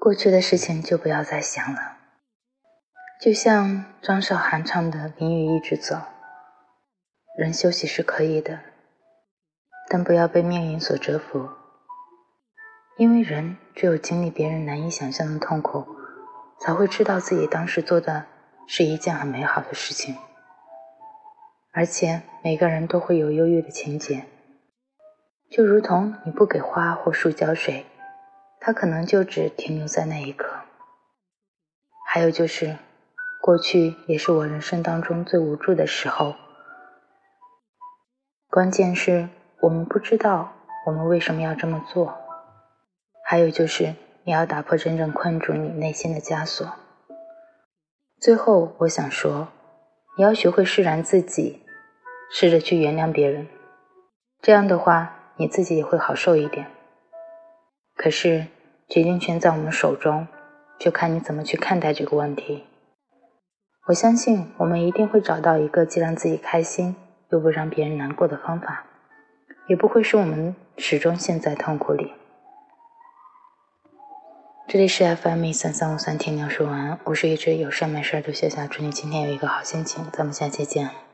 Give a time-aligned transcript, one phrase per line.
[0.00, 1.96] 过去的事情就不要再想了。
[3.20, 5.96] 就像张韶涵唱的《淋雨一直走》，
[7.36, 8.60] 人休息是可以的，
[9.88, 11.48] 但不要被命运所折服。
[12.96, 15.84] 因为人只有经历别人难以想象的痛苦，
[16.60, 18.26] 才会知道自己当时做的
[18.68, 20.16] 是一件很美好的事情。
[21.72, 24.26] 而且每个人都会有忧郁的情节，
[25.50, 27.84] 就如同你不给花或树浇水，
[28.60, 30.58] 它可能就只停留在那一刻。
[32.06, 32.76] 还有就是。
[33.40, 36.34] 过去也是我人生当中最无助的时候。
[38.50, 39.28] 关键是
[39.60, 40.52] 我们不知道
[40.84, 42.18] 我们为什么要这么做。
[43.24, 43.94] 还有就是，
[44.24, 46.74] 你要打破真正困住你内心的枷锁。
[48.20, 49.48] 最后，我想说，
[50.18, 51.62] 你要学会释然自己，
[52.30, 53.46] 试着去原谅别人。
[54.42, 56.70] 这样的话，你自己也会好受一点。
[57.98, 58.46] 可是，
[58.88, 60.28] 决定权在我们手中，
[60.78, 62.62] 就看你怎么去看待这个问题。
[63.88, 66.94] 我相信我们一定会找到一个既让自己开心
[67.30, 68.86] 又不让别人难过的方法，
[69.66, 72.12] 也不会使我们始终陷在痛苦里。
[74.68, 81.07] 这里是 FM 三三五三，听鸟说完，我是一只有事没事就笑笑祝你今天有一个好心情，咱们下期见。